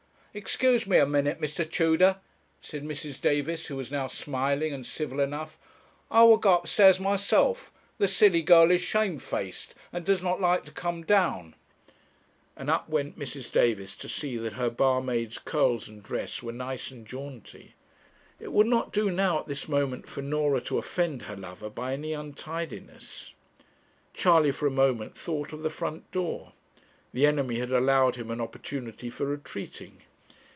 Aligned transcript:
'Excuse 0.33 0.87
me 0.87 0.97
a 0.97 1.05
minute, 1.05 1.41
Mr. 1.41 1.69
Tudor,' 1.69 2.15
said 2.61 2.85
Mrs. 2.85 3.19
Davis, 3.19 3.65
who 3.65 3.75
was 3.75 3.91
now 3.91 4.07
smiling 4.07 4.71
and 4.71 4.85
civil 4.87 5.19
enough; 5.19 5.57
'I 6.09 6.23
will 6.23 6.37
go 6.37 6.59
upstairs 6.59 7.01
myself; 7.01 7.69
the 7.97 8.07
silly 8.07 8.41
girl 8.41 8.71
is 8.71 8.81
shamefaced, 8.81 9.75
and 9.91 10.05
does 10.05 10.23
not 10.23 10.39
like 10.39 10.63
to 10.63 10.71
come 10.71 11.03
down'; 11.03 11.53
and 12.55 12.69
up 12.69 12.87
went 12.87 13.19
Mrs. 13.19 13.51
Davis 13.51 13.93
to 13.97 14.07
see 14.07 14.37
that 14.37 14.53
her 14.53 14.69
barmaid's 14.69 15.37
curls 15.37 15.89
and 15.89 16.01
dress 16.01 16.41
were 16.41 16.53
nice 16.53 16.91
and 16.91 17.05
jaunty. 17.05 17.73
It 18.39 18.53
would 18.53 18.67
not 18.67 18.93
do 18.93 19.11
now, 19.11 19.39
at 19.39 19.47
this 19.49 19.67
moment, 19.67 20.07
for 20.07 20.21
Norah 20.21 20.61
to 20.61 20.77
offend 20.77 21.23
her 21.23 21.35
lover 21.35 21.69
by 21.69 21.91
any 21.91 22.13
untidiness. 22.13 23.33
Charley 24.13 24.51
for 24.51 24.65
a 24.65 24.71
moment 24.71 25.17
thought 25.17 25.51
of 25.51 25.61
the 25.61 25.69
front 25.69 26.09
door. 26.13 26.53
The 27.11 27.25
enemy 27.27 27.59
had 27.59 27.73
allowed 27.73 28.15
him 28.15 28.31
an 28.31 28.39
opportunity 28.39 29.09
for 29.09 29.25
retreating. 29.25 30.03